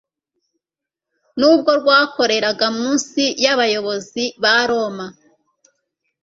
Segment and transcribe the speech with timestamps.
[1.39, 5.07] Nubwo rwakoreraga munsi y’Abayobozi ba Roma,